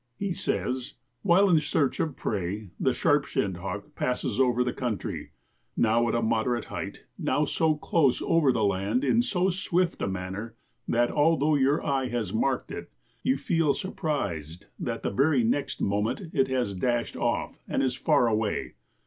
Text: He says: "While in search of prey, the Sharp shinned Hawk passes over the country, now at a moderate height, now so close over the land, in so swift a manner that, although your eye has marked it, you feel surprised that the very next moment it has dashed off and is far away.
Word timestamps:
He 0.17 0.31
says: 0.33 0.95
"While 1.21 1.47
in 1.47 1.59
search 1.59 1.99
of 1.99 2.15
prey, 2.15 2.69
the 2.79 2.91
Sharp 2.91 3.25
shinned 3.25 3.57
Hawk 3.57 3.93
passes 3.93 4.39
over 4.39 4.63
the 4.63 4.73
country, 4.73 5.29
now 5.77 6.09
at 6.09 6.15
a 6.15 6.23
moderate 6.23 6.65
height, 6.73 7.05
now 7.19 7.45
so 7.45 7.75
close 7.75 8.19
over 8.19 8.51
the 8.51 8.63
land, 8.63 9.03
in 9.03 9.21
so 9.21 9.51
swift 9.51 10.01
a 10.01 10.07
manner 10.07 10.55
that, 10.87 11.11
although 11.11 11.53
your 11.53 11.85
eye 11.85 12.07
has 12.09 12.33
marked 12.33 12.71
it, 12.71 12.89
you 13.21 13.37
feel 13.37 13.73
surprised 13.73 14.65
that 14.79 15.03
the 15.03 15.11
very 15.11 15.43
next 15.43 15.83
moment 15.83 16.31
it 16.33 16.47
has 16.47 16.73
dashed 16.73 17.15
off 17.15 17.61
and 17.67 17.83
is 17.83 17.93
far 17.93 18.25
away. 18.27 18.73